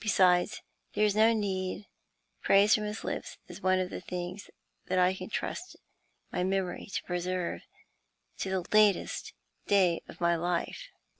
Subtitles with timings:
[0.00, 0.62] Besides,
[0.94, 1.86] there is no need;
[2.42, 4.50] praise from his lips is one of the things
[4.86, 5.76] that I can trust
[6.32, 7.62] my memory to preserve
[8.38, 9.32] to the latest
[9.68, 10.88] day of my life.